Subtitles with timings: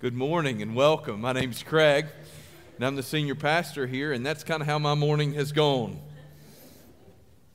[0.00, 1.20] Good morning and welcome.
[1.20, 2.06] My name's Craig,
[2.76, 6.00] and I'm the senior pastor here, and that's kind of how my morning has gone.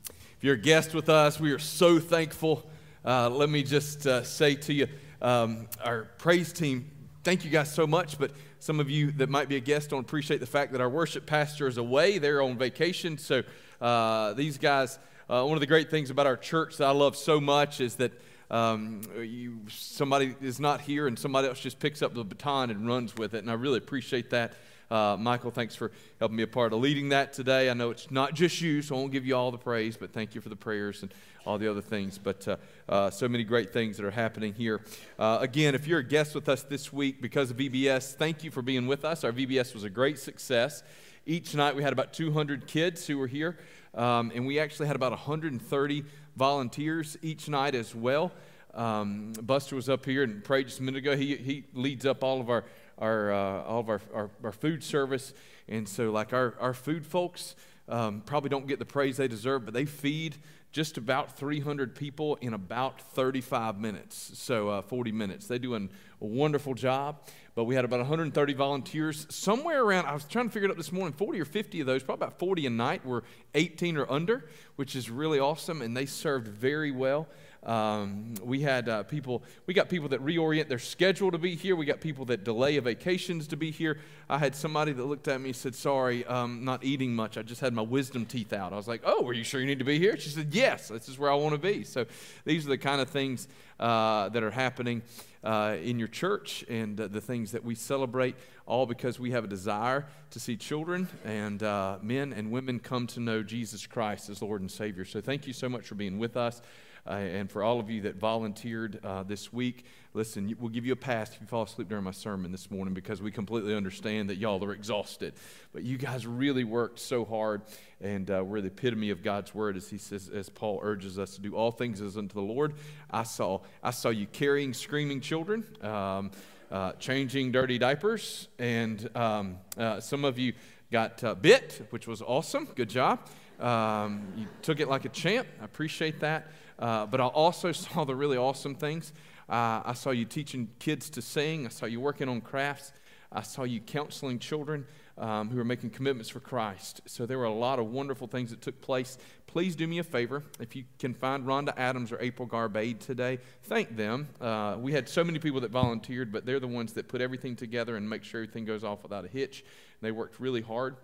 [0.08, 2.70] If you're a guest with us, we are so thankful.
[3.04, 4.88] Uh, let me just uh, say to you,
[5.24, 6.92] um, our praise team,
[7.24, 8.30] thank you guys so much, but
[8.60, 11.26] some of you that might be a guest don't appreciate the fact that our worship
[11.26, 12.20] pastor is away.
[12.20, 13.42] They're on vacation, so
[13.82, 15.00] uh, these guys,
[15.32, 17.96] uh, one of the great things about our church that I love so much is
[17.96, 18.14] that
[18.52, 22.88] um, you, somebody is not here and somebody else just picks up the baton and
[22.88, 23.40] runs with it.
[23.40, 24.54] And I really appreciate that.
[24.90, 27.70] Uh, Michael, thanks for helping me a part of leading that today.
[27.70, 30.14] I know it's not just you, so I won't give you all the praise, but
[30.14, 31.12] thank you for the prayers and
[31.44, 32.20] all the other things.
[32.20, 34.82] But uh, uh, so many great things that are happening here.
[35.18, 38.52] Uh, again, if you're a guest with us this week because of VBS, thank you
[38.52, 39.24] for being with us.
[39.24, 40.84] Our VBS was a great success.
[41.26, 43.58] Each night we had about 200 kids who were here,
[43.96, 48.32] um, and we actually had about 130 volunteers each night as well.
[48.74, 51.16] Um, Buster was up here and prayed just a minute ago.
[51.16, 52.66] He, he leads up all of our,
[52.98, 55.34] our uh, all of our, our, our, food service.
[55.70, 57.56] And so, like our, our food folks
[57.88, 60.36] um, probably don't get the praise they deserve, but they feed
[60.76, 65.48] just about 300 people in about 35 minutes, so uh, 40 minutes.
[65.48, 65.88] They do a
[66.20, 67.22] wonderful job.
[67.56, 69.26] But we had about 130 volunteers.
[69.30, 71.88] Somewhere around, I was trying to figure it out this morning, 40 or 50 of
[71.88, 75.96] those, probably about 40 a night, were 18 or under, which is really awesome, and
[75.96, 77.30] they served very well.
[77.66, 81.76] Um, we had uh, people, we got people that reorient their schedule to be here.
[81.76, 83.98] We got people that delay vacations to be here.
[84.30, 87.38] I had somebody that looked at me and said, Sorry, um, not eating much.
[87.38, 88.74] I just had my wisdom teeth out.
[88.74, 90.18] I was like, Oh, are you sure you need to be here?
[90.18, 91.84] She said, Yes, this is where I want to be.
[91.84, 92.06] So
[92.44, 93.48] these are the kind of things
[93.80, 95.02] uh, that are happening
[95.44, 98.36] uh, in your church and the things that we celebrate,
[98.66, 103.06] all because we have a desire to see children and uh, men and women come
[103.06, 105.06] to know Jesus Christ as Lord and Savior.
[105.06, 106.62] So thank you so much for being with us.
[107.08, 110.94] Uh, and for all of you that volunteered uh, this week, listen, we'll give you
[110.94, 114.30] a pass if you fall asleep during my sermon this morning because we completely understand
[114.30, 115.34] that y'all are exhausted.
[115.72, 117.62] But you guys really worked so hard,
[118.02, 121.36] and uh, we're the epitome of God's word, as he says, as Paul urges us
[121.36, 122.74] to do all things as unto the Lord.
[123.12, 125.64] I saw, I saw you carrying screaming children.
[125.82, 126.32] Um,
[126.72, 130.52] uh, changing dirty diapers, and um, uh, some of you
[130.92, 132.68] got uh, bit, which was awesome.
[132.76, 133.20] Good job.
[133.60, 135.48] Um, you took it like a champ.
[135.62, 136.52] I appreciate that.
[136.78, 139.14] Uh, but I also saw the really awesome things.
[139.48, 141.66] Uh, I saw you teaching kids to sing.
[141.66, 142.92] I saw you working on crafts.
[143.32, 144.86] I saw you counseling children
[145.18, 147.02] um, who are making commitments for Christ.
[147.06, 149.18] So there were a lot of wonderful things that took place.
[149.48, 150.44] Please do me a favor.
[150.60, 154.28] If you can find Rhonda Adams or April Garbade today, thank them.
[154.40, 157.56] Uh, we had so many people that volunteered, but they're the ones that put everything
[157.56, 159.64] together and make sure everything goes off without a hitch.
[160.02, 160.96] They worked really hard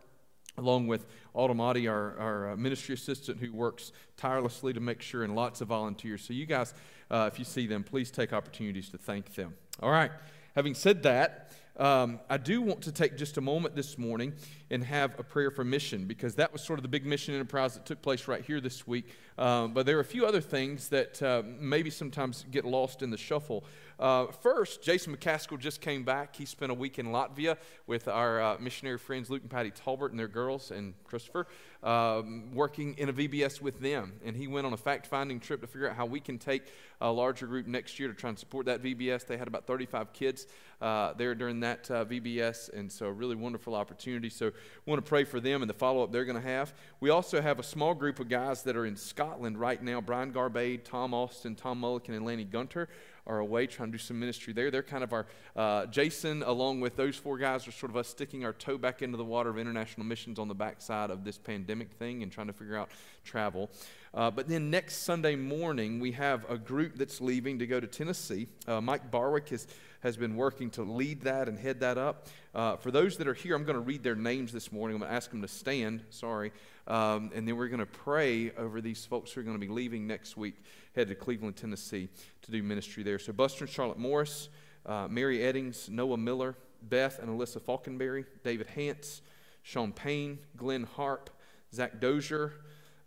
[0.57, 5.35] along with Automati, our, our uh, ministry assistant who works tirelessly to make sure, and
[5.35, 6.22] lots of volunteers.
[6.22, 6.73] So, you guys,
[7.09, 9.53] uh, if you see them, please take opportunities to thank them.
[9.81, 10.12] All right,
[10.56, 14.34] having said that, um, I do want to take just a moment this morning
[14.69, 17.73] and have a prayer for mission because that was sort of the big mission enterprise
[17.75, 19.07] that took place right here this week.
[19.38, 23.09] Um, but there are a few other things that uh, maybe sometimes get lost in
[23.09, 23.63] the shuffle.
[24.01, 26.35] Uh, first, Jason McCaskill just came back.
[26.35, 30.09] He spent a week in Latvia with our uh, missionary friends Luke and Patty Talbert
[30.09, 31.45] and their girls and Christopher,
[31.84, 34.13] um, working in a VBS with them.
[34.25, 36.63] And he went on a fact finding trip to figure out how we can take
[37.00, 39.28] a larger group next year to try and support that VBS.
[39.28, 40.47] They had about 35 kids
[40.81, 44.29] uh, there during that uh, VBS, and so a really wonderful opportunity.
[44.29, 44.51] So,
[44.88, 46.73] want to pray for them and the follow up they're going to have.
[47.01, 50.33] We also have a small group of guys that are in Scotland right now Brian
[50.33, 52.89] Garbade, Tom Austin, Tom Mullican, and Lanny Gunter
[53.28, 54.72] are away trying to do some ministry there.
[54.72, 58.08] They're kind of our, uh, Jason, along with those four guys, are sort of us
[58.08, 61.38] sticking our toe back into the water of international missions on the backside of this
[61.38, 62.90] pandemic thing and trying to figure out
[63.24, 63.70] travel.
[64.14, 67.88] Uh, but then next Sunday morning, we have a group that's leaving to go to
[67.88, 68.48] Tennessee.
[68.68, 69.68] Uh, Mike Barwick has,
[70.01, 72.28] has been working to lead that and head that up.
[72.53, 74.95] Uh, for those that are here, I'm going to read their names this morning.
[74.95, 76.03] I'm going to ask them to stand.
[76.09, 76.51] Sorry.
[76.88, 79.72] Um, and then we're going to pray over these folks who are going to be
[79.72, 80.56] leaving next week,
[80.95, 82.09] headed to Cleveland, Tennessee
[82.41, 83.19] to do ministry there.
[83.19, 84.50] So Buster and Charlotte Morris,
[84.85, 89.21] uh, Mary Eddings, Noah Miller, Beth and Alyssa Falkenberry, David Hance,
[89.62, 91.30] Sean Payne, Glenn Harp,
[91.74, 92.54] Zach Dozier,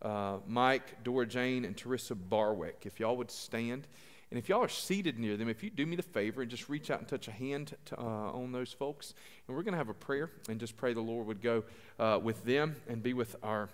[0.01, 2.83] uh, Mike, Dora Jane, and Teresa Barwick.
[2.85, 3.89] If y'all would stand.
[4.35, 6.69] And if y'all are seated near them, if you do me the favor and just
[6.69, 9.15] reach out and touch a hand to, uh, on those folks,
[9.47, 11.63] and we're going to have a prayer and just pray the Lord would go
[12.01, 13.69] uh, with them and be with our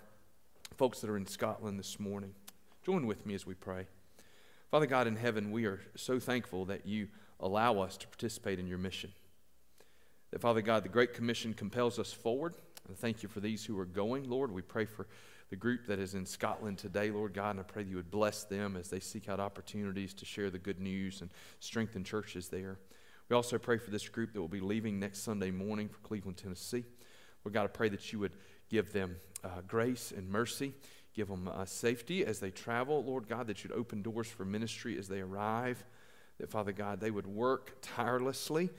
[0.77, 2.35] folks that are in Scotland this morning.
[2.85, 3.87] Join with me as we pray.
[4.69, 7.07] Father God in heaven, we are so thankful that you
[7.39, 9.11] allow us to participate in your mission.
[10.29, 12.53] That, Father God, the Great Commission compels us forward.
[12.87, 14.51] And thank you for these who are going, Lord.
[14.51, 15.07] We pray for
[15.49, 18.09] the group that is in Scotland today, Lord God, and I pray that you would
[18.09, 21.29] bless them as they seek out opportunities to share the good news and
[21.59, 22.79] strengthen churches there.
[23.27, 26.37] We also pray for this group that will be leaving next Sunday morning for Cleveland,
[26.37, 26.85] Tennessee.
[27.43, 28.33] Lord God, I pray that you would
[28.69, 30.73] give them uh, grace and mercy,
[31.13, 33.03] give them uh, safety as they travel.
[33.03, 35.83] Lord God, that you'd open doors for ministry as they arrive,
[36.39, 38.69] that, Father God, they would work tirelessly.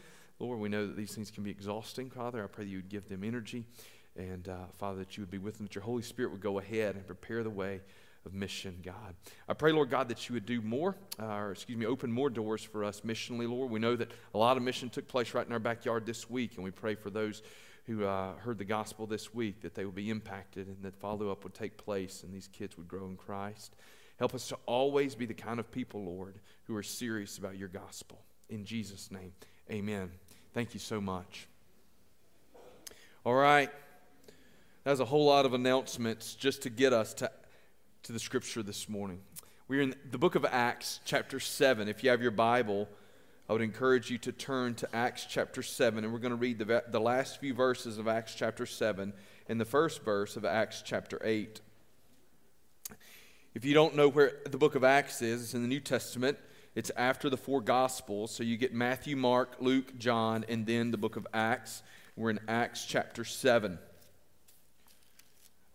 [0.42, 2.42] Lord, we know that these things can be exhausting, Father.
[2.42, 3.64] I pray that you would give them energy.
[4.16, 6.58] And, uh, Father, that you would be with them, that your Holy Spirit would go
[6.58, 7.80] ahead and prepare the way
[8.26, 9.14] of mission, God.
[9.48, 12.28] I pray, Lord God, that you would do more, uh, or excuse me, open more
[12.28, 13.70] doors for us missionally, Lord.
[13.70, 16.56] We know that a lot of mission took place right in our backyard this week,
[16.56, 17.42] and we pray for those
[17.86, 21.30] who uh, heard the gospel this week that they would be impacted and that follow
[21.30, 23.74] up would take place and these kids would grow in Christ.
[24.18, 27.68] Help us to always be the kind of people, Lord, who are serious about your
[27.68, 28.20] gospel.
[28.50, 29.32] In Jesus' name,
[29.70, 30.10] amen.
[30.54, 31.49] Thank you so much.
[33.25, 33.70] All right.
[34.84, 37.31] That was a whole lot of announcements just to get us to
[38.04, 39.20] to the scripture this morning.
[39.69, 41.87] We're in the book of Acts, chapter 7.
[41.87, 42.88] If you have your Bible,
[43.49, 46.58] I would encourage you to turn to Acts chapter 7, and we're going to read
[46.58, 49.12] the, the last few verses of Acts chapter 7
[49.48, 51.60] and the first verse of Acts chapter 8.
[53.55, 56.38] If you don't know where the book of Acts is, it's in the New Testament.
[56.74, 58.30] It's after the four Gospels.
[58.30, 61.82] So you get Matthew, Mark, Luke, John, and then the book of Acts.
[62.16, 63.78] We're in Acts chapter 7.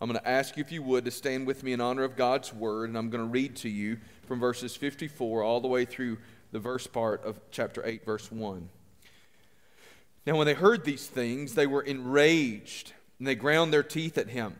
[0.00, 2.14] I'm going to ask you, if you would, to stand with me in honor of
[2.14, 5.84] God's word, and I'm going to read to you from verses 54 all the way
[5.84, 6.18] through
[6.52, 8.68] the verse part of chapter 8, verse 1.
[10.24, 14.28] Now, when they heard these things, they were enraged, and they ground their teeth at
[14.28, 14.56] him.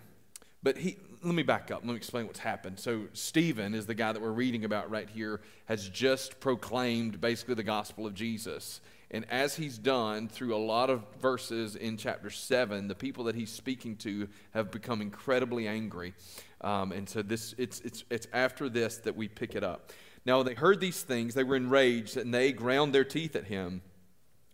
[0.62, 1.81] But he, let me back up.
[1.82, 2.79] Let me explain what's happened.
[2.79, 7.55] So, Stephen is the guy that we're reading about right here, has just proclaimed basically
[7.55, 8.81] the gospel of Jesus.
[9.11, 13.35] And as he's done through a lot of verses in chapter 7, the people that
[13.35, 16.15] he's speaking to have become incredibly angry.
[16.61, 19.93] Um, and so this, it's, it's, it's after this that we pick it up.
[20.26, 23.81] Now, they heard these things, they were enraged, and they ground their teeth at him.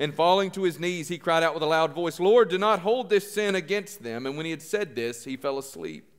[0.00, 2.80] And falling to his knees, he cried out with a loud voice, Lord, do not
[2.80, 4.26] hold this sin against them.
[4.26, 6.10] And when he had said this, he fell asleep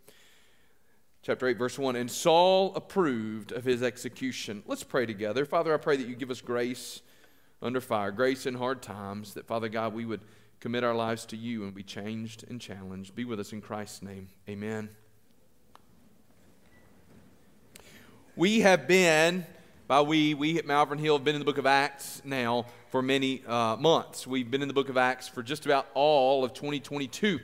[1.24, 1.96] chapter 8, verse 1.
[1.96, 4.62] And Saul approved of his execution.
[4.68, 5.46] Let's pray together.
[5.46, 7.02] Father, I pray that you give us grace
[7.60, 10.22] under fire, grace in hard times, that, Father God, we would
[10.60, 13.16] commit our lives to you and be changed and challenged.
[13.16, 14.30] Be with us in Christ's name.
[14.48, 14.90] Amen.
[18.36, 19.46] We have been,
[19.92, 23.02] by we, we at Malvern Hill have been in the book of Acts now for
[23.02, 24.26] many uh, months.
[24.26, 27.42] We've been in the book of Acts for just about all of 2022.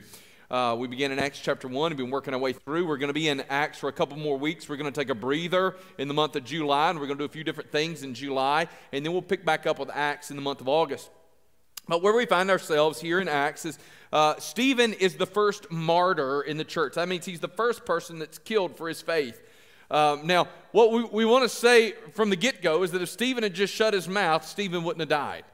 [0.50, 1.90] Uh, we began in Acts chapter 1.
[1.90, 2.86] We've been working our way through.
[2.86, 4.66] We're going to be in Acts for a couple more weeks.
[4.66, 7.22] We're going to take a breather in the month of July, and we're going to
[7.24, 10.30] do a few different things in July, and then we'll pick back up with Acts
[10.30, 11.10] in the month of August.
[11.86, 13.78] But where we find ourselves here in Acts is
[14.10, 16.94] uh, Stephen is the first martyr in the church.
[16.94, 19.38] That means he's the first person that's killed for his faith.
[19.90, 23.08] Um, now, what we, we want to say from the get go is that if
[23.08, 25.44] Stephen had just shut his mouth, Stephen wouldn't have died.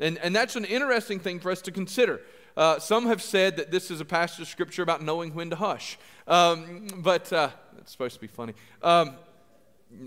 [0.00, 2.20] And, and that's an interesting thing for us to consider.
[2.56, 5.56] Uh, some have said that this is a passage of scripture about knowing when to
[5.56, 5.98] hush.
[6.26, 8.54] Um, but uh, it's supposed to be funny.
[8.82, 9.16] Um,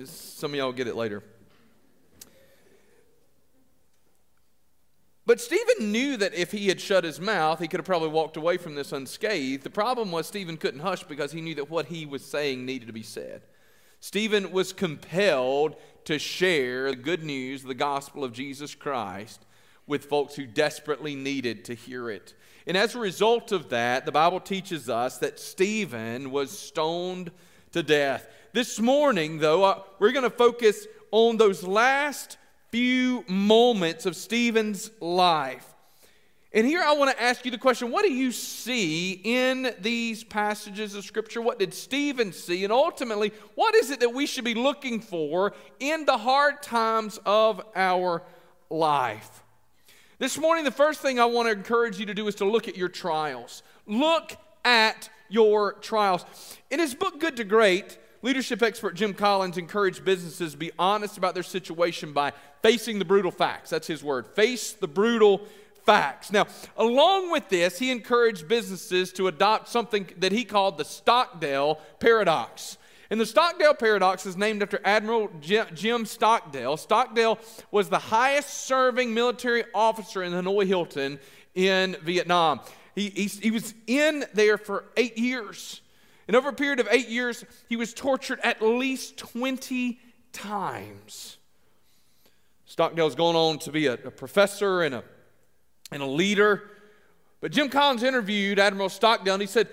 [0.04, 1.24] some of y'all get it later.
[5.26, 8.36] But Stephen knew that if he had shut his mouth, he could have probably walked
[8.36, 9.64] away from this unscathed.
[9.64, 12.88] The problem was Stephen couldn't hush because he knew that what he was saying needed
[12.88, 13.44] to be said.
[14.00, 15.76] Stephen was compelled
[16.06, 19.46] to share the good news, the gospel of Jesus Christ,
[19.86, 22.34] with folks who desperately needed to hear it.
[22.66, 27.32] And as a result of that, the Bible teaches us that Stephen was stoned
[27.72, 28.28] to death.
[28.54, 32.38] This morning, though, uh, we're going to focus on those last
[32.70, 35.69] few moments of Stephen's life.
[36.52, 40.24] And here I want to ask you the question what do you see in these
[40.24, 41.42] passages of Scripture?
[41.42, 42.64] What did Stephen see?
[42.64, 47.20] And ultimately, what is it that we should be looking for in the hard times
[47.26, 48.24] of our
[48.70, 49.44] life?
[50.18, 52.68] This morning, the first thing I want to encourage you to do is to look
[52.68, 53.62] at your trials.
[53.86, 56.26] Look at your trials.
[56.72, 61.18] In his book, Good to Great, leadership expert Jim Collins encouraged businesses to be honest
[61.18, 63.70] about their situation by facing the brutal facts.
[63.70, 64.28] That's his word.
[64.28, 65.48] Face the brutal
[65.90, 66.32] facts.
[66.32, 66.46] Now,
[66.78, 72.78] along with this, he encouraged businesses to adopt something that he called the Stockdale paradox.
[73.10, 76.78] And the Stockdale paradox is named after Admiral Jim Stockdale.
[76.78, 77.40] Stockdale
[77.72, 81.20] was the highest serving military officer in Hanoi Hilton
[81.56, 82.60] in Vietnam.
[82.94, 85.82] He, he, he was in there for eight years.
[86.28, 90.00] And over a period of eight years, he was tortured at least 20
[90.34, 91.38] times.
[92.68, 95.04] Stockdale's going on to be a, a professor and a,
[95.92, 96.70] and a leader.
[97.42, 99.68] But Jim Collins interviewed Admiral Stockdale and he said,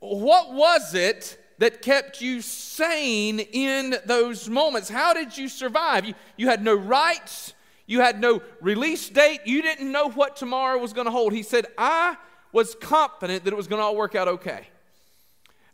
[0.00, 4.88] What was it that kept you sane in those moments?
[4.88, 6.04] How did you survive?
[6.04, 7.54] You, you had no rights,
[7.86, 11.32] you had no release date, you didn't know what tomorrow was going to hold.
[11.32, 12.16] He said, I
[12.52, 14.68] was confident that it was going to all work out okay.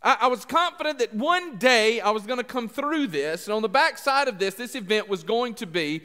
[0.01, 3.53] I, I was confident that one day I was going to come through this, and
[3.53, 6.03] on the backside of this, this event was going to be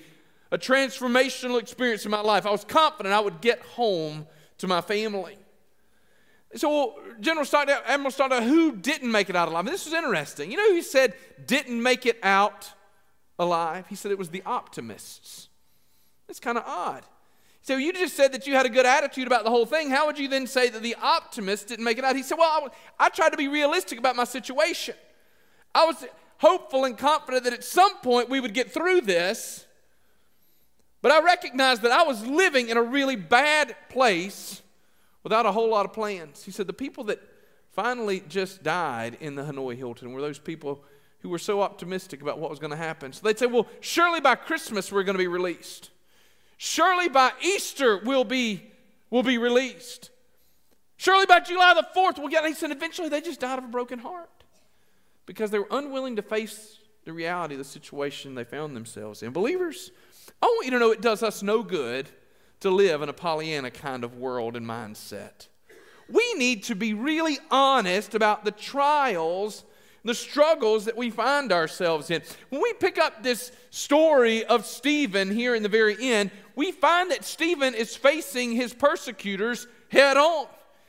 [0.51, 2.47] a transformational experience in my life.
[2.47, 4.27] I was confident I would get home
[4.59, 5.39] to my family.
[6.55, 9.67] So, General Stockdale, Admiral Stockdale, who didn't make it out alive?
[9.67, 10.51] And this was interesting.
[10.51, 11.15] You know who he said
[11.47, 12.73] didn't make it out
[13.39, 13.87] alive?
[13.89, 15.49] He said it was the optimists.
[16.29, 17.05] It's kind of odd.
[17.61, 19.91] So you just said that you had a good attitude about the whole thing.
[19.91, 22.17] How would you then say that the optimists didn't make it out?
[22.17, 24.95] He said, Well, I, I tried to be realistic about my situation.
[25.75, 26.07] I was
[26.39, 29.67] hopeful and confident that at some point we would get through this.
[31.01, 34.63] But I recognized that I was living in a really bad place
[35.23, 36.45] without a whole lot of plans.
[36.45, 37.21] He said, The people that
[37.73, 40.83] finally just died in the Hanoi Hilton were those people
[41.21, 43.13] who were so optimistic about what was going to happen.
[43.13, 45.91] So they'd say, Well, surely by Christmas we're going to be released.
[46.57, 48.73] Surely by Easter we'll be,
[49.11, 50.11] we'll be released.
[50.97, 52.45] Surely by July the 4th we'll get.
[52.45, 54.31] And he said, Eventually they just died of a broken heart
[55.27, 59.33] because they were unwilling to face the reality of the situation they found themselves in.
[59.33, 59.93] Believers,
[60.43, 62.09] I want you to know it does us no good
[62.61, 65.49] to live in a Pollyanna kind of world and mindset.
[66.09, 69.65] We need to be really honest about the trials,
[70.05, 72.23] the struggles that we find ourselves in.
[72.49, 77.11] When we pick up this story of Stephen here in the very end, we find
[77.11, 80.47] that Stephen is facing his persecutors head on.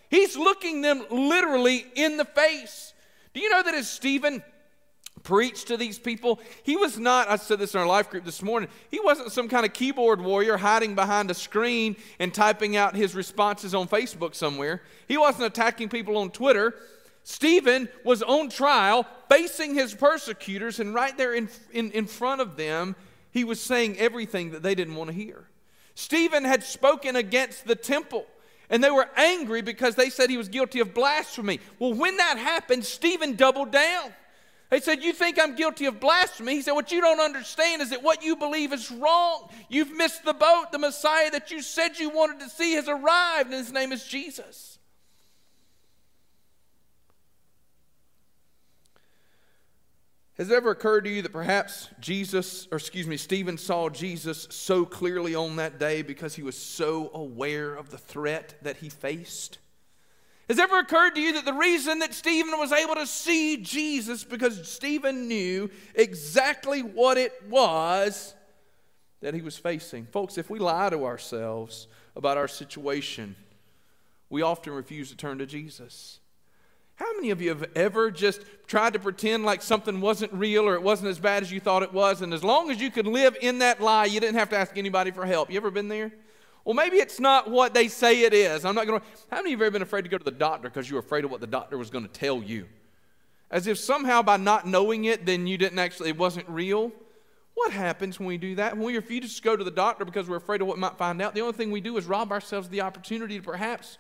[0.10, 2.94] He's looking them literally in the face.
[3.34, 4.42] Do you know that as Stephen
[5.24, 6.40] preach to these people.
[6.64, 9.48] He was not, I said this in our life group this morning, he wasn't some
[9.48, 14.36] kind of keyboard warrior hiding behind a screen and typing out his responses on Facebook
[14.36, 14.82] somewhere.
[15.08, 16.76] He wasn't attacking people on Twitter.
[17.24, 22.56] Stephen was on trial, facing his persecutors, and right there in, in, in front of
[22.56, 22.96] them,
[23.32, 25.46] he was saying everything that they didn't want to hear.
[25.94, 28.26] Stephen had spoken against the temple.
[28.70, 31.60] And they were angry because they said he was guilty of blasphemy.
[31.80, 34.14] Well, when that happened, Stephen doubled down.
[34.70, 36.54] They said, You think I'm guilty of blasphemy?
[36.54, 39.50] He said, What you don't understand is that what you believe is wrong.
[39.68, 40.68] You've missed the boat.
[40.72, 44.06] The Messiah that you said you wanted to see has arrived, and his name is
[44.06, 44.78] Jesus.
[50.36, 54.48] Has it ever occurred to you that perhaps Jesus, or excuse me, Stephen saw Jesus
[54.50, 58.88] so clearly on that day because he was so aware of the threat that he
[58.88, 59.58] faced?
[60.50, 64.24] Has ever occurred to you that the reason that Stephen was able to see Jesus
[64.24, 68.34] because Stephen knew exactly what it was
[69.22, 70.08] that he was facing?
[70.08, 73.36] Folks, if we lie to ourselves about our situation,
[74.32, 76.20] we often refuse to turn to Jesus.
[76.96, 80.74] How many of you have ever just tried to pretend like something wasn't real or
[80.74, 82.24] it wasn't as bad as you thought it was?
[82.24, 84.76] And as long as you could live in that lie, you didn't have to ask
[84.78, 85.52] anybody for help.
[85.52, 86.12] You ever been there?
[86.70, 88.64] Well, maybe it's not what they say it is.
[88.64, 89.06] I'm not going to.
[89.32, 90.98] How many of you have ever been afraid to go to the doctor because you
[90.98, 92.68] were afraid of what the doctor was going to tell you?
[93.50, 96.92] As if somehow by not knowing it, then you didn't actually, it wasn't real.
[97.56, 98.78] What happens when we do that?
[98.78, 100.96] When we refuse to go to the doctor because we're afraid of what we might
[100.96, 103.98] find out, the only thing we do is rob ourselves of the opportunity to perhaps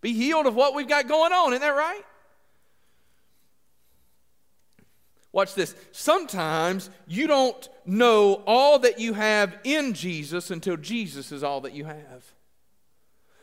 [0.00, 1.52] be healed of what we've got going on.
[1.52, 2.00] Isn't that right?
[5.36, 5.74] Watch this.
[5.92, 11.74] Sometimes you don't know all that you have in Jesus until Jesus is all that
[11.74, 12.32] you have.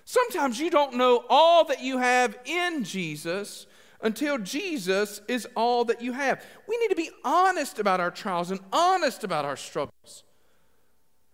[0.03, 3.67] Sometimes you don't know all that you have in Jesus
[4.01, 6.43] until Jesus is all that you have.
[6.67, 10.23] We need to be honest about our trials and honest about our struggles.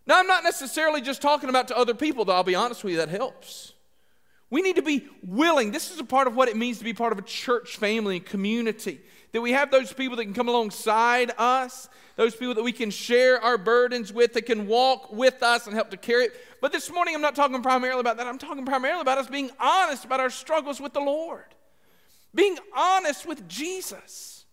[0.05, 2.91] Now, I'm not necessarily just talking about to other people, though I'll be honest with
[2.91, 3.75] you, that helps.
[4.49, 5.71] We need to be willing.
[5.71, 8.17] This is a part of what it means to be part of a church family
[8.17, 8.99] and community
[9.31, 12.89] that we have those people that can come alongside us, those people that we can
[12.89, 16.33] share our burdens with, that can walk with us and help to carry it.
[16.61, 18.27] But this morning, I'm not talking primarily about that.
[18.27, 21.45] I'm talking primarily about us being honest about our struggles with the Lord,
[22.33, 24.45] being honest with Jesus.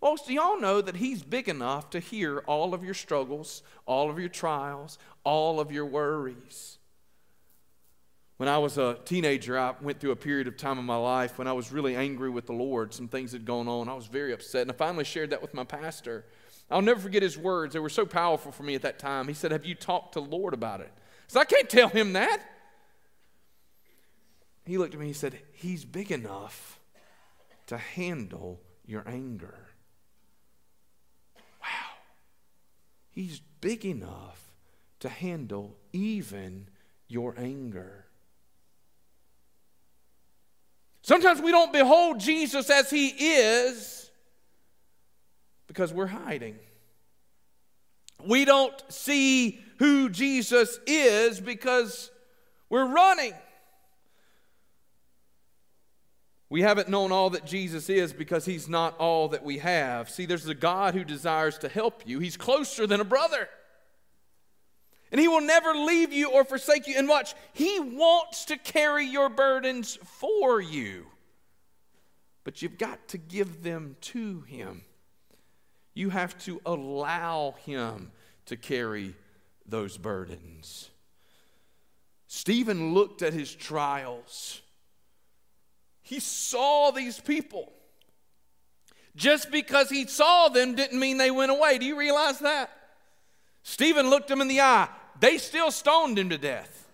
[0.00, 4.10] Folks, do y'all know that He's big enough to hear all of your struggles, all
[4.10, 6.78] of your trials, all of your worries?
[8.36, 11.38] When I was a teenager, I went through a period of time in my life
[11.38, 12.92] when I was really angry with the Lord.
[12.92, 13.88] Some things had gone on.
[13.88, 14.62] I was very upset.
[14.62, 16.24] And I finally shared that with my pastor.
[16.70, 17.74] I'll never forget his words.
[17.74, 19.28] They were so powerful for me at that time.
[19.28, 20.90] He said, Have you talked to the Lord about it?
[20.96, 22.40] I said, I can't tell him that.
[24.66, 26.80] He looked at me and he said, He's big enough
[27.66, 29.68] to handle your anger.
[31.62, 31.98] Wow.
[33.10, 34.52] He's big enough
[35.00, 36.68] to handle even
[37.06, 38.03] your anger.
[41.04, 44.10] Sometimes we don't behold Jesus as he is
[45.66, 46.56] because we're hiding.
[48.26, 52.10] We don't see who Jesus is because
[52.70, 53.34] we're running.
[56.48, 60.08] We haven't known all that Jesus is because he's not all that we have.
[60.08, 63.46] See, there's a God who desires to help you, he's closer than a brother.
[65.14, 66.96] And he will never leave you or forsake you.
[66.98, 71.06] And watch, he wants to carry your burdens for you.
[72.42, 74.82] But you've got to give them to him.
[75.94, 78.10] You have to allow him
[78.46, 79.14] to carry
[79.64, 80.90] those burdens.
[82.26, 84.62] Stephen looked at his trials.
[86.02, 87.72] He saw these people.
[89.14, 91.78] Just because he saw them didn't mean they went away.
[91.78, 92.68] Do you realize that?
[93.62, 94.88] Stephen looked them in the eye
[95.20, 96.88] they still stoned him to death.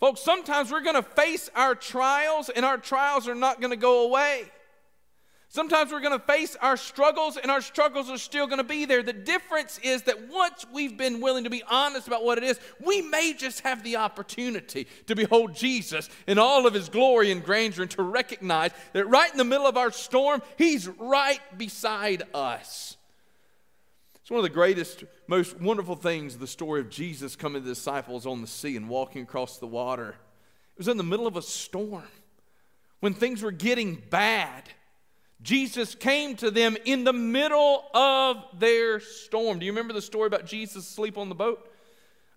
[0.00, 3.76] Folks, sometimes we're going to face our trials, and our trials are not going to
[3.76, 4.44] go away.
[5.48, 8.86] Sometimes we're going to face our struggles, and our struggles are still going to be
[8.86, 9.04] there.
[9.04, 12.58] The difference is that once we've been willing to be honest about what it is,
[12.84, 17.44] we may just have the opportunity to behold Jesus in all of his glory and
[17.44, 22.24] grandeur and to recognize that right in the middle of our storm, he's right beside
[22.34, 22.96] us.
[24.20, 27.74] It's one of the greatest, most wonderful things the story of Jesus coming to the
[27.74, 30.10] disciples on the sea and walking across the water.
[30.10, 32.04] It was in the middle of a storm
[33.00, 34.64] when things were getting bad.
[35.42, 39.58] Jesus came to them in the middle of their storm.
[39.58, 41.70] Do you remember the story about Jesus asleep on the boat?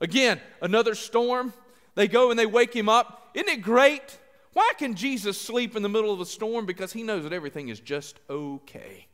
[0.02, 1.54] Again, another storm.
[1.96, 3.32] They go and they wake him up.
[3.34, 4.18] Isn't it great?
[4.54, 6.66] Why can Jesus sleep in the middle of a storm?
[6.66, 9.08] Because he knows that everything is just okay.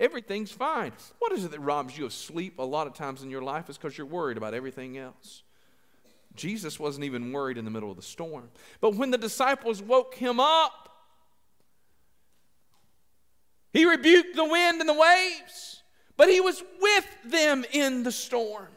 [0.00, 0.92] Everything's fine.
[1.20, 3.70] What is it that robs you of sleep a lot of times in your life?
[3.70, 5.42] Is because you're worried about everything else.
[6.34, 8.50] Jesus wasn't even worried in the middle of the storm.
[8.80, 10.90] But when the disciples woke him up,
[13.72, 15.82] he rebuked the wind and the waves,
[16.16, 18.68] but he was with them in the storm.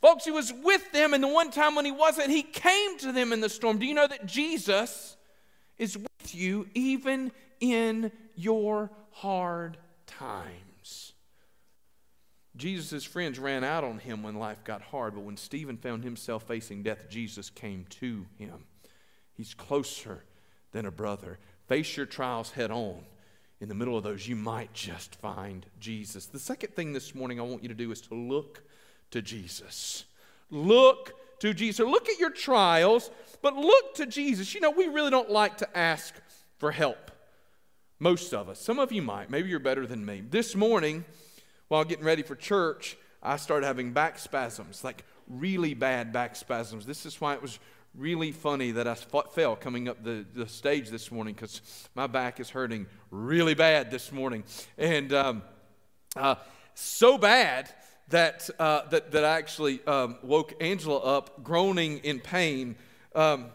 [0.00, 3.12] Folks, he was with them, and the one time when he wasn't, he came to
[3.12, 3.78] them in the storm.
[3.78, 5.16] Do you know that Jesus
[5.78, 9.76] is with you even in your hard
[10.18, 11.12] times.
[12.54, 16.42] Jesus' friends ran out on him when life got hard, but when Stephen found himself
[16.42, 18.64] facing death, Jesus came to him.
[19.32, 20.24] He's closer
[20.72, 21.38] than a brother.
[21.66, 23.04] Face your trials head on.
[23.60, 26.26] In the middle of those, you might just find Jesus.
[26.26, 28.62] The second thing this morning I want you to do is to look
[29.12, 30.04] to Jesus.
[30.50, 31.86] Look to Jesus.
[31.86, 34.52] Look at your trials, but look to Jesus.
[34.52, 36.14] You know, we really don't like to ask
[36.58, 37.11] for help.
[38.02, 38.58] Most of us.
[38.58, 39.30] Some of you might.
[39.30, 40.24] Maybe you're better than me.
[40.28, 41.04] This morning,
[41.68, 46.84] while getting ready for church, I started having back spasms, like really bad back spasms.
[46.84, 47.60] This is why it was
[47.94, 51.62] really funny that I fell coming up the, the stage this morning because
[51.94, 54.42] my back is hurting really bad this morning.
[54.76, 55.42] And um,
[56.16, 56.34] uh,
[56.74, 57.72] so bad
[58.08, 62.74] that, uh, that, that I actually um, woke Angela up groaning in pain.
[63.14, 63.50] Um,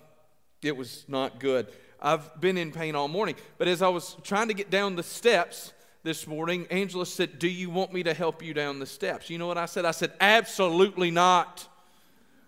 [0.62, 1.68] it was not good.
[2.02, 3.36] I've been in pain all morning.
[3.58, 7.48] But as I was trying to get down the steps this morning, Angela said, Do
[7.48, 9.30] you want me to help you down the steps?
[9.30, 9.86] You know what I said?
[9.86, 11.68] I said, Absolutely not.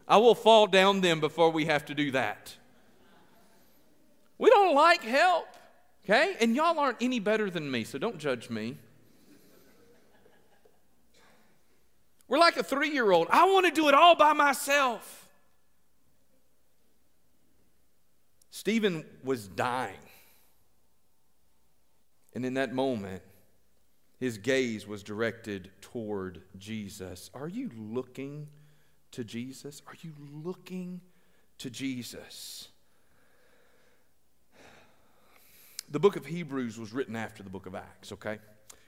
[0.08, 2.56] I will fall down them before we have to do that.
[4.38, 5.48] We don't like help,
[6.04, 6.36] okay?
[6.40, 8.78] And y'all aren't any better than me, so don't judge me.
[12.28, 13.28] We're like a three year old.
[13.32, 15.19] I want to do it all by myself.
[18.52, 19.96] Stephen was dying.
[22.34, 23.22] And in that moment,
[24.20, 27.30] his gaze was directed toward Jesus.
[27.34, 28.48] Are you looking
[29.12, 29.82] to Jesus?
[29.88, 31.02] Are you looking
[31.60, 32.70] to Jesus?
[35.90, 38.40] The book of Hebrews was written after the book of Acts, okay?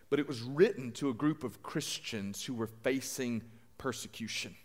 [0.10, 3.42] But it was written to a group of Christians who were facing
[3.78, 4.56] persecution.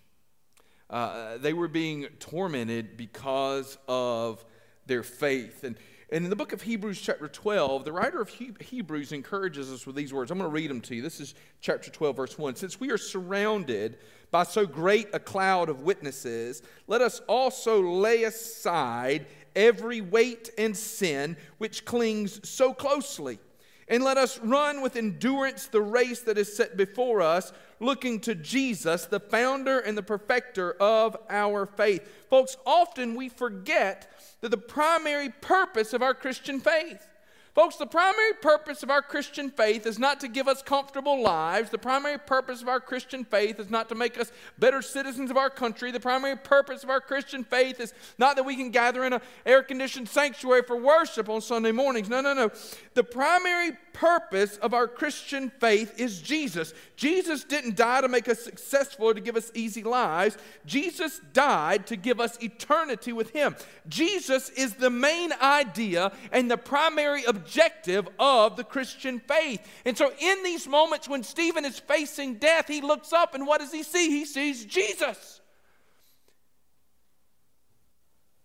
[0.91, 4.45] Uh, they were being tormented because of
[4.87, 5.65] their faith.
[5.65, 5.77] And,
[6.11, 9.97] And in the book of Hebrews, chapter 12, the writer of Hebrews encourages us with
[9.97, 10.31] these words.
[10.31, 11.03] I'm going to read them to you.
[11.03, 12.55] This is chapter 12, verse 1.
[12.55, 13.99] Since we are surrounded
[14.31, 20.77] by so great a cloud of witnesses, let us also lay aside every weight and
[20.77, 23.39] sin which clings so closely.
[23.89, 28.35] And let us run with endurance the race that is set before us, looking to
[28.35, 32.09] Jesus, the founder and the perfecter of our faith.
[32.31, 37.07] Folks, often we forget that the primary purpose of our Christian faith
[37.57, 41.71] Folks, the primary purpose of our Christian faith is not to give us comfortable lives.
[41.71, 45.39] The primary purpose of our Christian faith is not to make us better citizens of
[45.39, 45.91] our country.
[45.91, 49.23] The primary purpose of our Christian faith is not that we can gather in an
[49.47, 52.11] air conditioned sanctuary for worship on Sunday mornings.
[52.11, 52.51] No, no, no.
[52.93, 56.75] The primary purpose of our Christian faith is Jesus.
[56.97, 60.37] Jesus didn't die to make us successful or to give us easy lives.
[60.67, 63.57] Jesus died to give us eternity with Him.
[63.89, 67.46] Jesus is the main idea and the primary objective
[68.19, 69.67] of the Christian faith.
[69.85, 73.61] And so, in these moments when Stephen is facing death, he looks up and what
[73.61, 74.11] does he see?
[74.11, 75.36] He sees Jesus.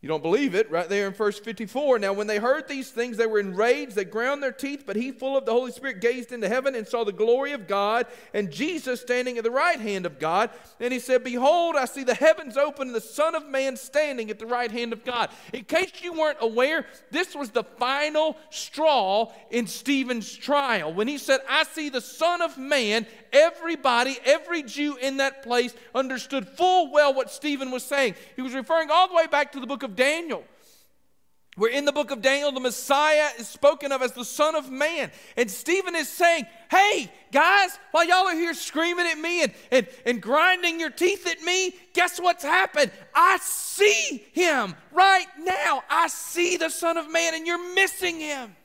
[0.02, 2.00] You don't believe it, right there in verse 54.
[2.00, 3.94] Now, when they heard these things, they were enraged.
[3.94, 6.88] They ground their teeth, but he, full of the Holy Spirit, gazed into heaven and
[6.88, 10.50] saw the glory of God and Jesus standing at the right hand of God.
[10.80, 14.32] And he said, Behold, I see the heavens open and the Son of Man standing
[14.32, 15.30] at the right hand of God.
[15.54, 20.92] In case you weren't aware, this was the final straw in Stephen's trial.
[20.92, 25.74] When he said, I see the Son of Man everybody, every Jew in that place
[25.94, 28.16] understood full well what Stephen was saying.
[28.36, 30.44] He was referring all the way back to the book of Daniel.
[31.58, 34.72] Where in the book of Daniel, the Messiah is spoken of as the Son of
[34.72, 35.12] Man.
[35.36, 39.88] And Stephen is saying, Hey, guys, while y'all are here screaming at me and, and,
[40.06, 42.92] and grinding your teeth at me, guess what's happened?
[43.14, 45.84] I see him right now.
[45.90, 48.56] I see the Son of Man, and you're missing him.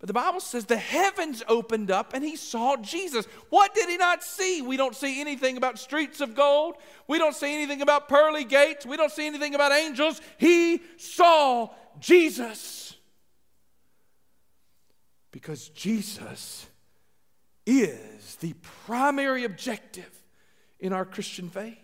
[0.00, 3.26] But the Bible says the heavens opened up and he saw Jesus.
[3.50, 4.62] What did he not see?
[4.62, 6.76] We don't see anything about streets of gold.
[7.06, 8.86] We don't see anything about pearly gates.
[8.86, 10.22] We don't see anything about angels.
[10.38, 12.96] He saw Jesus.
[15.32, 16.66] Because Jesus
[17.66, 18.54] is the
[18.86, 20.10] primary objective
[20.80, 21.76] in our Christian faith.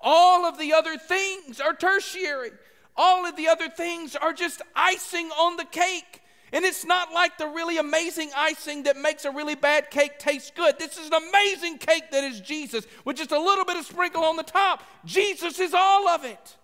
[0.00, 2.52] All of the other things are tertiary,
[2.96, 6.19] all of the other things are just icing on the cake.
[6.52, 10.54] And it's not like the really amazing icing that makes a really bad cake taste
[10.54, 10.78] good.
[10.78, 14.24] This is an amazing cake that is Jesus with just a little bit of sprinkle
[14.24, 14.82] on the top.
[15.04, 16.56] Jesus is all of it.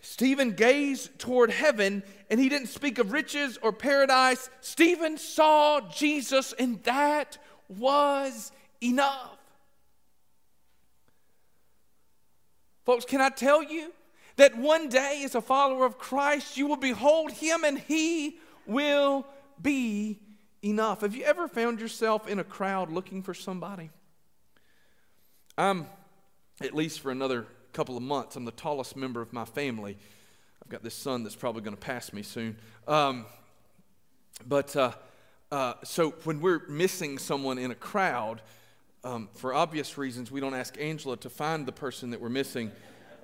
[0.00, 4.48] Stephen gazed toward heaven and he didn't speak of riches or paradise.
[4.60, 7.36] Stephen saw Jesus and that
[7.68, 8.50] was
[8.82, 9.36] enough.
[12.86, 13.92] Folks, can I tell you?
[14.38, 19.26] That one day, as a follower of Christ, you will behold him and he will
[19.60, 20.20] be
[20.62, 21.00] enough.
[21.00, 23.90] Have you ever found yourself in a crowd looking for somebody?
[25.56, 25.86] I'm,
[26.60, 29.98] at least for another couple of months, I'm the tallest member of my family.
[30.64, 32.56] I've got this son that's probably going to pass me soon.
[32.86, 33.26] Um,
[34.46, 34.92] but uh,
[35.50, 38.40] uh, so when we're missing someone in a crowd,
[39.02, 42.70] um, for obvious reasons, we don't ask Angela to find the person that we're missing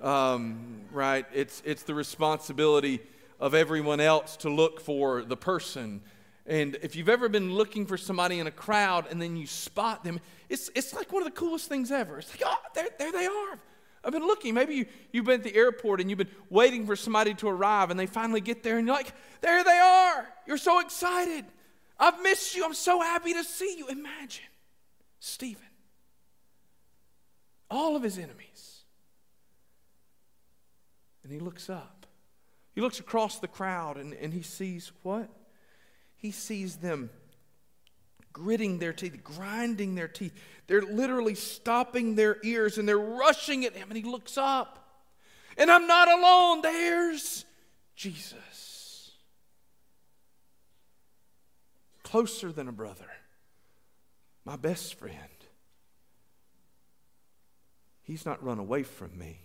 [0.05, 1.25] um, right?
[1.33, 3.01] It's, it's the responsibility
[3.39, 6.01] of everyone else to look for the person.
[6.45, 10.03] And if you've ever been looking for somebody in a crowd and then you spot
[10.03, 12.19] them, it's, it's like one of the coolest things ever.
[12.19, 13.59] It's like, oh, there, there they are.
[14.03, 14.53] I've been looking.
[14.53, 17.89] Maybe you, you've been at the airport and you've been waiting for somebody to arrive
[17.89, 20.27] and they finally get there and you're like, there they are.
[20.45, 21.45] You're so excited.
[21.99, 22.63] I've missed you.
[22.63, 23.87] I'm so happy to see you.
[23.87, 24.45] Imagine
[25.19, 25.63] Stephen,
[27.71, 28.74] all of his enemies
[31.25, 32.05] and he looks up.
[32.75, 35.27] He looks across the crowd and, and he sees what?
[36.15, 37.09] He sees them
[38.31, 40.33] gritting their teeth, grinding their teeth.
[40.67, 43.87] They're literally stopping their ears and they're rushing at him.
[43.89, 44.87] And he looks up.
[45.57, 46.61] And I'm not alone.
[46.61, 47.43] There's
[47.95, 49.11] Jesus.
[52.03, 53.09] Closer than a brother,
[54.45, 55.17] my best friend.
[58.03, 59.39] He's not run away from me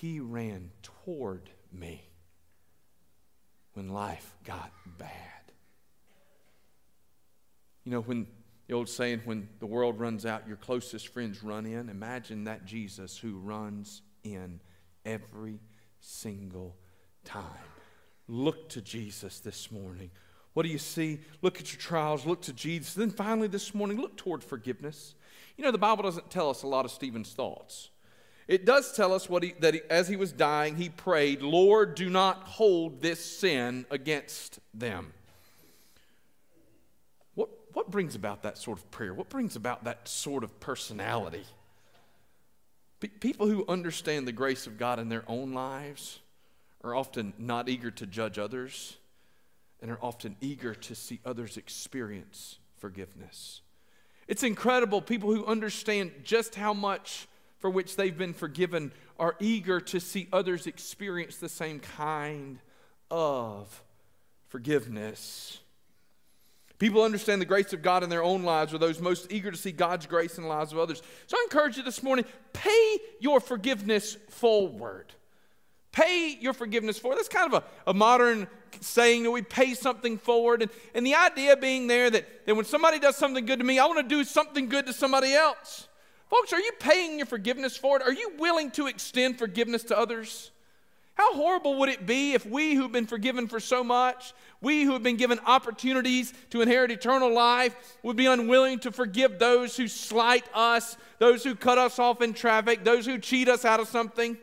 [0.00, 2.02] he ran toward me
[3.74, 5.10] when life got bad.
[7.84, 8.26] You know, when
[8.66, 12.64] the old saying, when the world runs out, your closest friends run in, imagine that
[12.64, 14.60] Jesus who runs in
[15.04, 15.60] every
[16.00, 16.76] single
[17.24, 17.44] time.
[18.26, 20.10] Look to Jesus this morning.
[20.54, 21.20] What do you see?
[21.42, 22.94] Look at your trials, look to Jesus.
[22.94, 25.14] Then finally, this morning, look toward forgiveness.
[25.56, 27.90] You know, the Bible doesn't tell us a lot of Stephen's thoughts.
[28.46, 31.94] It does tell us what he, that he, as he was dying, he prayed, Lord,
[31.94, 35.14] do not hold this sin against them.
[37.34, 39.14] What, what brings about that sort of prayer?
[39.14, 41.44] What brings about that sort of personality?
[43.20, 46.20] people who understand the grace of God in their own lives
[46.82, 48.96] are often not eager to judge others
[49.82, 53.60] and are often eager to see others experience forgiveness.
[54.26, 55.02] It's incredible.
[55.02, 57.28] People who understand just how much
[57.64, 62.58] for which they've been forgiven are eager to see others experience the same kind
[63.10, 63.82] of
[64.48, 65.60] forgiveness.
[66.78, 69.56] People understand the grace of God in their own lives are those most eager to
[69.56, 71.00] see God's grace in the lives of others.
[71.26, 75.14] So I encourage you this morning pay your forgiveness forward.
[75.90, 77.16] Pay your forgiveness forward.
[77.16, 78.46] That's kind of a, a modern
[78.80, 80.60] saying that we pay something forward.
[80.60, 83.78] And, and the idea being there that, that when somebody does something good to me,
[83.78, 85.88] I want to do something good to somebody else.
[86.30, 88.02] Folks, are you paying your forgiveness for it?
[88.02, 90.50] Are you willing to extend forgiveness to others?
[91.14, 94.94] How horrible would it be if we who've been forgiven for so much, we who
[94.94, 99.86] have been given opportunities to inherit eternal life, would be unwilling to forgive those who
[99.86, 103.86] slight us, those who cut us off in traffic, those who cheat us out of
[103.86, 104.36] something?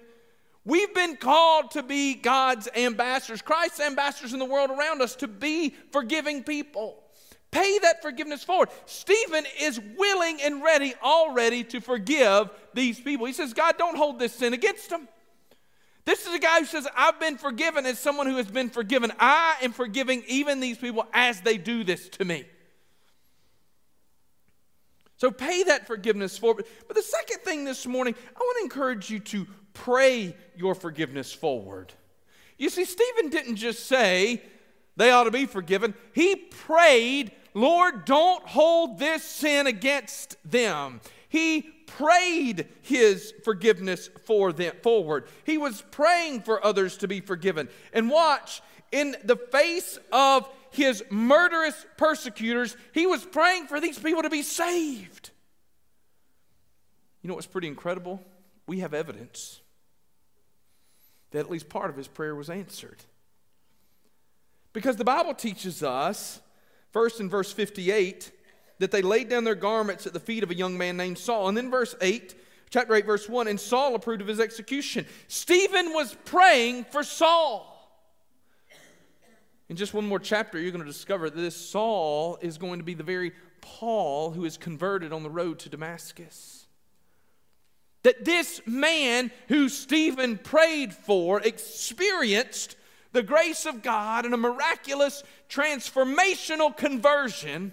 [0.64, 5.28] We've been called to be God's ambassadors, Christ's ambassadors in the world around us, to
[5.28, 7.04] be forgiving people.
[7.52, 8.70] Pay that forgiveness forward.
[8.86, 13.26] Stephen is willing and ready already to forgive these people.
[13.26, 15.08] He says, God, don't hold this sin against them.
[16.06, 19.12] This is a guy who says, I've been forgiven as someone who has been forgiven.
[19.20, 22.46] I am forgiving even these people as they do this to me.
[25.18, 26.66] So pay that forgiveness forward.
[26.88, 31.32] But the second thing this morning, I want to encourage you to pray your forgiveness
[31.32, 31.94] forward.
[32.58, 34.42] You see, Stephen didn't just say
[34.96, 41.02] they ought to be forgiven, he prayed Lord, don't hold this sin against them.
[41.28, 45.28] He prayed his forgiveness for them forward.
[45.44, 47.70] He was praying for others to be forgiven.
[47.94, 48.62] And watch,
[48.92, 54.42] in the face of his murderous persecutors, he was praying for these people to be
[54.42, 55.32] saved.
[57.22, 58.22] You know what's pretty incredible?
[58.68, 59.62] We have evidence
[61.32, 63.04] that at least part of his prayer was answered.
[64.74, 66.40] Because the Bible teaches us
[66.92, 68.32] First, in verse 58,
[68.80, 71.48] that they laid down their garments at the feet of a young man named Saul.
[71.48, 72.36] And then verse 8,
[72.70, 75.06] chapter 8, verse 1, and Saul approved of his execution.
[75.28, 77.68] Stephen was praying for Saul.
[79.70, 82.84] In just one more chapter, you're going to discover that this Saul is going to
[82.84, 86.66] be the very Paul who is converted on the road to Damascus.
[88.04, 92.76] That this man who Stephen prayed for experienced
[93.12, 97.72] the grace of God and a miraculous transformational conversion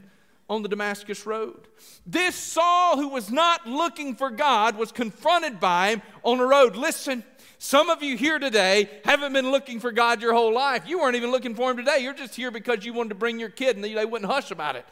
[0.48, 1.68] on the Damascus Road.
[2.06, 6.74] This Saul, who was not looking for God, was confronted by him on the road.
[6.74, 7.22] Listen,
[7.58, 10.84] some of you here today haven't been looking for God your whole life.
[10.86, 11.98] You weren't even looking for him today.
[12.00, 14.76] You're just here because you wanted to bring your kid and they wouldn't hush about
[14.76, 14.86] it.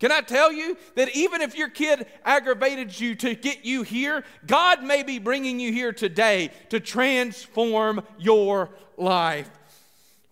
[0.00, 4.24] Can I tell you that even if your kid aggravated you to get you here,
[4.46, 9.50] God may be bringing you here today to transform your life.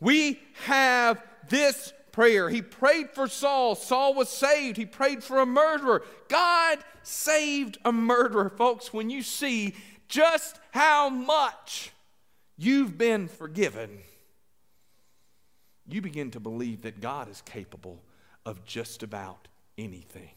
[0.01, 2.49] We have this prayer.
[2.49, 3.75] He prayed for Saul.
[3.75, 4.77] Saul was saved.
[4.77, 6.03] He prayed for a murderer.
[6.29, 8.49] God saved a murderer.
[8.49, 9.75] Folks, when you see
[10.09, 11.93] just how much
[12.57, 13.99] you've been forgiven,
[15.87, 18.03] you begin to believe that God is capable
[18.45, 20.31] of just about anything.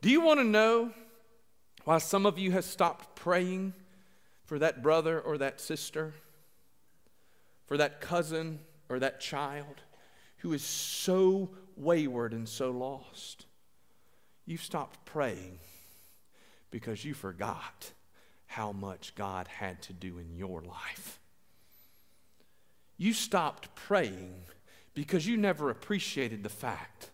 [0.00, 0.92] Do you want to know
[1.84, 3.72] why some of you have stopped praying
[4.44, 6.14] for that brother or that sister?
[7.68, 9.82] For that cousin or that child
[10.38, 13.44] who is so wayward and so lost.
[14.46, 15.58] You've stopped praying
[16.70, 17.92] because you forgot
[18.46, 21.20] how much God had to do in your life.
[22.96, 24.34] You stopped praying
[24.94, 27.10] because you never appreciated the fact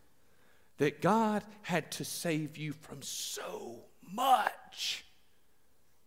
[0.79, 3.81] that God had to save you from so
[4.12, 5.05] much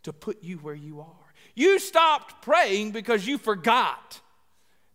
[0.04, 1.34] to put you where you are.
[1.54, 4.22] You stopped praying because you forgot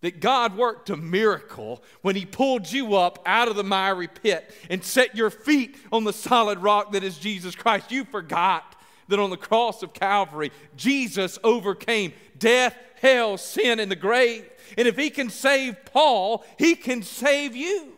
[0.03, 4.55] that God worked a miracle when He pulled you up out of the miry pit
[4.69, 7.91] and set your feet on the solid rock that is Jesus Christ.
[7.91, 8.77] You forgot
[9.09, 14.49] that on the cross of Calvary, Jesus overcame death, hell, sin, and the grave.
[14.77, 17.93] And if He can save Paul, He can save you.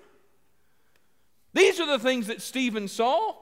[1.54, 3.34] These are the things that Stephen saw.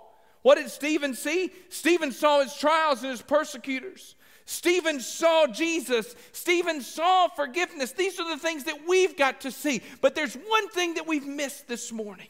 [0.43, 1.51] What did Stephen see?
[1.69, 4.17] Stephen saw his trials and his persecutors.
[4.45, 6.15] Stephen saw Jesus.
[6.33, 7.93] Stephen saw forgiveness.
[7.93, 9.83] These are the things that we've got to see.
[10.01, 12.29] But there's one thing that we've missed this morning.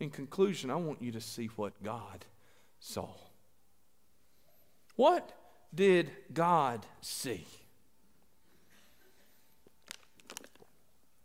[0.00, 2.24] In conclusion, I want you to see what God
[2.80, 3.08] saw.
[4.96, 5.32] What
[5.74, 7.46] did God see?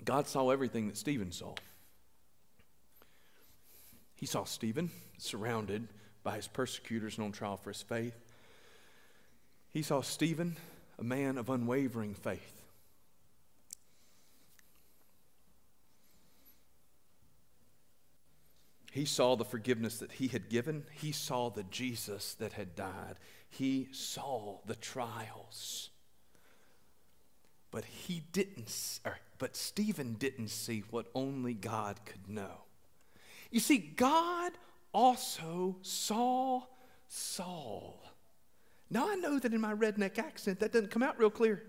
[0.05, 1.53] God saw everything that Stephen saw.
[4.15, 5.87] He saw Stephen surrounded
[6.23, 8.28] by his persecutors and on trial for his faith.
[9.71, 10.57] He saw Stephen,
[10.97, 12.59] a man of unwavering faith.
[18.91, 20.83] He saw the forgiveness that he had given.
[20.99, 23.15] He saw the Jesus that had died.
[23.47, 25.89] He saw the trials.
[27.71, 32.63] But he didn't, or, but Stephen didn't see what only God could know.
[33.51, 34.53] You see, God
[34.91, 36.63] also saw
[37.07, 38.01] Saul.
[38.89, 41.63] Now I know that in my redneck accent that doesn't come out real clear.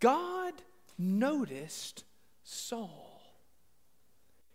[0.00, 0.54] God
[0.98, 2.04] noticed
[2.42, 3.22] Saul.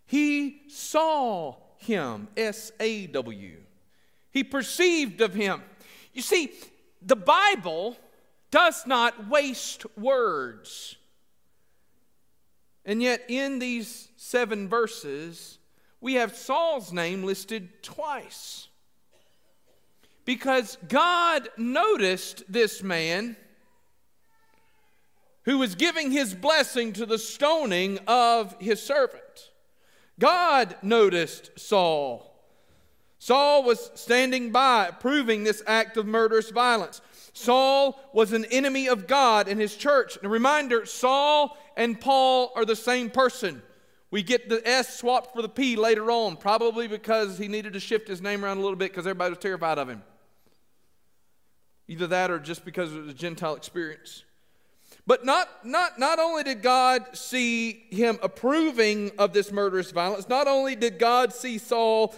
[0.06, 3.58] He saw him, S A W.
[4.30, 5.62] He perceived of him.
[6.12, 6.52] You see,
[7.00, 7.96] the Bible
[8.50, 10.96] does not waste words.
[12.84, 15.58] And yet, in these seven verses,
[16.00, 18.68] we have Saul's name listed twice.
[20.24, 23.36] Because God noticed this man
[25.44, 29.50] who was giving his blessing to the stoning of his servant.
[30.18, 32.28] God noticed Saul.
[33.18, 37.00] Saul was standing by, approving this act of murderous violence.
[37.32, 40.16] Saul was an enemy of God and his church.
[40.16, 43.62] And a reminder Saul and Paul are the same person.
[44.10, 47.80] We get the S swapped for the P later on, probably because he needed to
[47.80, 50.02] shift his name around a little bit because everybody was terrified of him.
[51.92, 54.24] Either that or just because it was a Gentile experience.
[55.06, 60.48] But not, not, not only did God see him approving of this murderous violence, not
[60.48, 62.14] only did God see Saul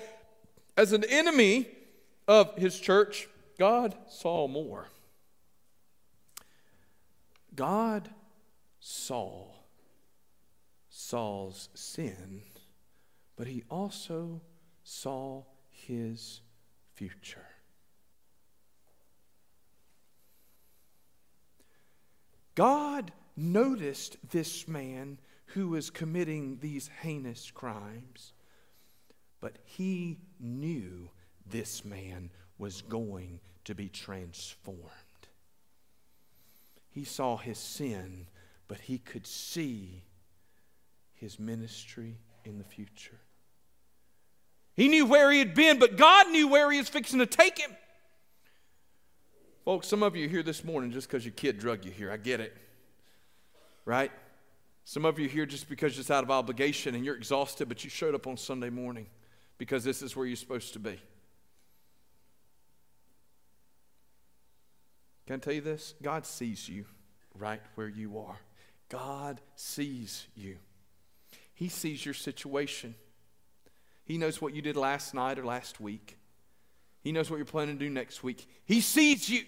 [0.77, 1.67] as an enemy
[2.29, 4.87] of his church, God saw more.
[7.57, 8.09] God
[8.79, 9.47] saw
[10.89, 12.43] Saul's sin,
[13.35, 14.41] but he also
[14.85, 16.43] saw his
[16.95, 17.54] future.
[22.55, 28.33] God noticed this man who was committing these heinous crimes,
[29.41, 31.11] but he knew
[31.47, 34.81] this man was going to be transformed.
[36.91, 38.29] He saw his sin,
[38.69, 40.05] but he could see
[41.15, 43.21] his ministry in the future.
[44.75, 47.59] He knew where he had been, but God knew where he was fixing to take
[47.59, 47.71] him.
[49.65, 52.13] Folks, some of you are here this morning just because your kid drug you here.
[52.13, 52.55] I get it.
[53.87, 54.13] Right?
[54.85, 57.89] Some of you here just because it's out of obligation and you're exhausted, but you
[57.89, 59.07] showed up on Sunday morning
[59.57, 61.01] because this is where you're supposed to be.
[65.27, 65.95] Can I tell you this?
[66.03, 66.85] God sees you
[67.35, 68.39] right where you are.
[68.91, 70.59] God sees you.
[71.55, 72.95] He sees your situation.
[74.05, 76.19] He knows what you did last night or last week.
[77.01, 78.47] He knows what you're planning to do next week.
[78.67, 79.45] He sees you.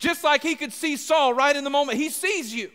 [0.00, 2.70] Just like he could see Saul right in the moment, he sees you.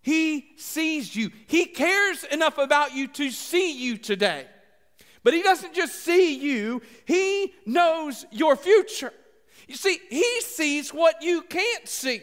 [0.00, 1.30] He sees you.
[1.46, 4.46] He cares enough about you to see you today.
[5.22, 9.12] But he doesn't just see you, he knows your future.
[9.68, 12.22] You see, he sees what you can't see.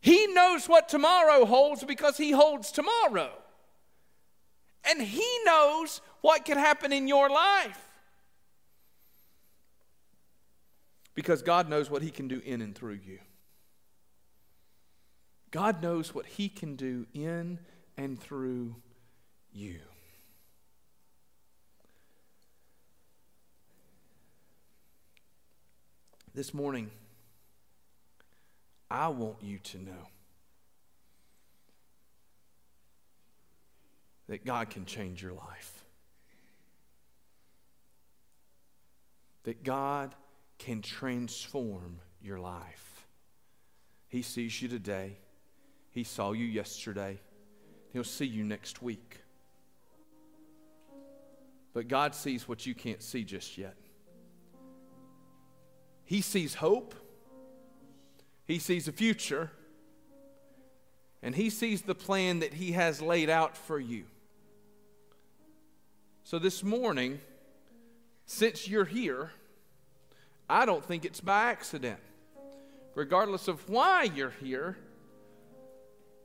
[0.00, 3.30] He knows what tomorrow holds because he holds tomorrow.
[4.84, 7.87] And he knows what could happen in your life.
[11.18, 13.18] Because God knows what He can do in and through you.
[15.50, 17.58] God knows what He can do in
[17.96, 18.76] and through
[19.52, 19.80] you.
[26.36, 26.88] This morning,
[28.88, 30.06] I want you to know
[34.28, 35.82] that God can change your life.
[39.42, 40.14] That God
[40.58, 43.06] can transform your life.
[44.08, 45.18] He sees you today.
[45.90, 47.18] He saw you yesterday.
[47.92, 49.18] He'll see you next week.
[51.72, 53.76] But God sees what you can't see just yet.
[56.04, 56.94] He sees hope.
[58.46, 59.50] He sees a future.
[61.22, 64.04] And He sees the plan that He has laid out for you.
[66.24, 67.20] So this morning,
[68.26, 69.30] since you're here,
[70.48, 72.00] I don't think it's by accident.
[72.94, 74.76] Regardless of why you're here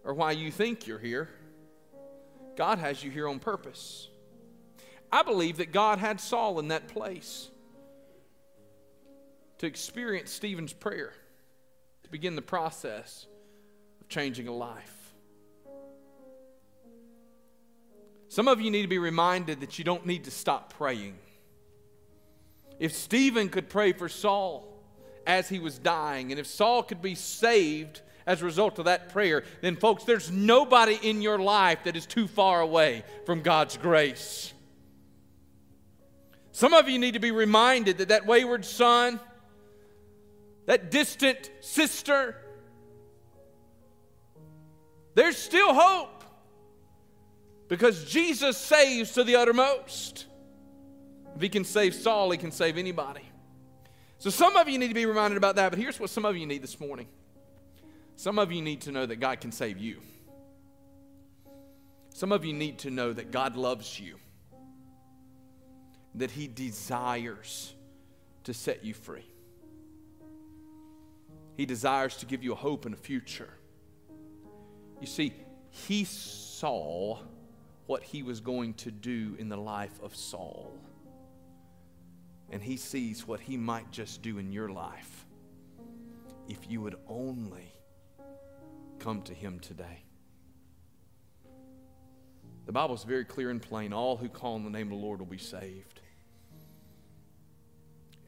[0.03, 1.29] or why you think you're here,
[2.55, 4.09] God has you here on purpose.
[5.11, 7.49] I believe that God had Saul in that place
[9.59, 11.13] to experience Stephen's prayer,
[12.03, 13.27] to begin the process
[14.01, 15.13] of changing a life.
[18.29, 21.15] Some of you need to be reminded that you don't need to stop praying.
[22.79, 24.67] If Stephen could pray for Saul
[25.25, 29.09] as he was dying, and if Saul could be saved as a result of that
[29.09, 33.77] prayer, then, folks, there's nobody in your life that is too far away from God's
[33.77, 34.53] grace.
[36.51, 39.19] Some of you need to be reminded that that wayward son,
[40.65, 42.37] that distant sister,
[45.15, 46.23] there's still hope
[47.67, 50.27] because Jesus saves to the uttermost.
[51.35, 53.23] If he can save Saul, he can save anybody.
[54.19, 56.37] So some of you need to be reminded about that, but here's what some of
[56.37, 57.07] you need this morning.
[58.15, 59.99] Some of you need to know that God can save you.
[62.13, 64.17] Some of you need to know that God loves you,
[66.15, 67.73] that He desires
[68.43, 69.25] to set you free.
[71.57, 73.49] He desires to give you a hope and a future.
[75.01, 75.33] You see,
[75.69, 77.19] He saw
[77.87, 80.71] what He was going to do in the life of Saul,
[82.53, 85.25] and He sees what He might just do in your life
[86.47, 87.73] if you would only
[88.99, 90.03] come to him today.
[92.65, 93.91] The Bible is very clear and plain.
[93.91, 95.99] All who call on the name of the Lord will be saved.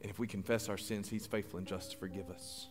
[0.02, 2.68] And if we confess our sins, he's faithful and just to forgive us.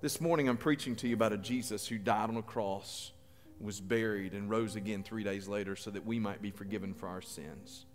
[0.00, 3.12] This morning, I'm preaching to you about a Jesus who died on a cross,
[3.60, 7.08] was buried, and rose again three days later so that we might be forgiven for
[7.08, 7.86] our sins.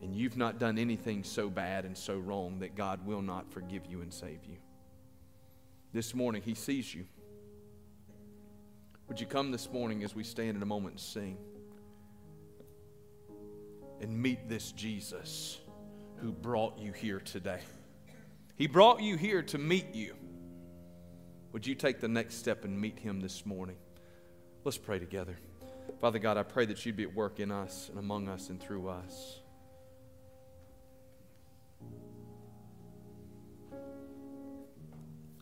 [0.00, 3.86] And you've not done anything so bad and so wrong that God will not forgive
[3.86, 4.56] you and save you.
[5.92, 7.06] This morning, He sees you.
[9.08, 11.38] Would you come this morning as we stand in a moment and sing?
[14.00, 15.58] And meet this Jesus
[16.18, 17.60] who brought you here today.
[18.56, 20.14] He brought you here to meet you.
[21.52, 23.76] Would you take the next step and meet him this morning?
[24.64, 25.38] Let's pray together.
[26.00, 28.60] Father God, I pray that you'd be at work in us and among us and
[28.60, 29.40] through us.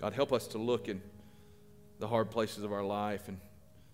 [0.01, 1.01] God, help us to look in
[1.99, 3.39] the hard places of our life and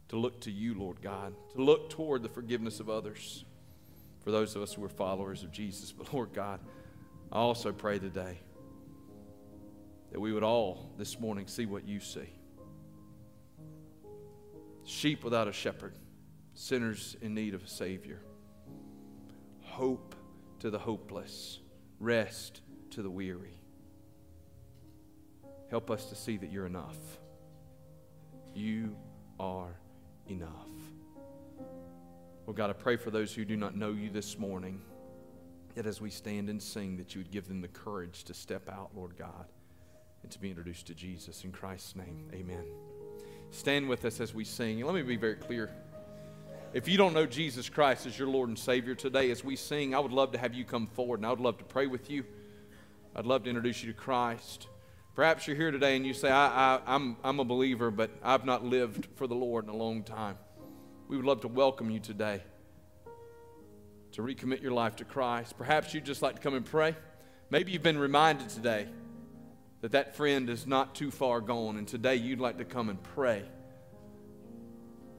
[0.08, 3.44] to look to you, Lord God, to look toward the forgiveness of others
[4.20, 5.92] for those of us who are followers of Jesus.
[5.92, 6.60] But Lord God,
[7.30, 8.38] I also pray today
[10.10, 12.28] that we would all this morning see what you see
[14.84, 15.94] sheep without a shepherd,
[16.54, 18.20] sinners in need of a Savior,
[19.62, 20.14] hope
[20.58, 21.60] to the hopeless,
[21.98, 23.61] rest to the weary.
[25.72, 26.98] Help us to see that you're enough.
[28.54, 28.94] You
[29.40, 29.74] are
[30.28, 30.50] enough.
[32.44, 34.82] Well, God, I pray for those who do not know you this morning,
[35.74, 38.68] that as we stand and sing, that you would give them the courage to step
[38.68, 39.46] out, Lord God,
[40.22, 41.42] and to be introduced to Jesus.
[41.42, 42.66] In Christ's name, amen.
[43.50, 44.76] Stand with us as we sing.
[44.76, 45.70] And let me be very clear.
[46.74, 49.94] If you don't know Jesus Christ as your Lord and Savior today, as we sing,
[49.94, 52.10] I would love to have you come forward and I would love to pray with
[52.10, 52.24] you.
[53.16, 54.68] I'd love to introduce you to Christ.
[55.14, 58.46] Perhaps you're here today and you say, I, I, I'm, I'm a believer, but I've
[58.46, 60.38] not lived for the Lord in a long time.
[61.06, 62.42] We would love to welcome you today
[64.12, 65.58] to recommit your life to Christ.
[65.58, 66.96] Perhaps you'd just like to come and pray.
[67.50, 68.88] Maybe you've been reminded today
[69.82, 73.02] that that friend is not too far gone, and today you'd like to come and
[73.02, 73.42] pray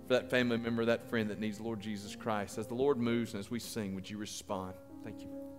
[0.07, 2.57] for that family member, that friend that needs Lord Jesus Christ.
[2.57, 4.73] As the Lord moves and as we sing, would you respond?
[5.03, 5.52] Thank you.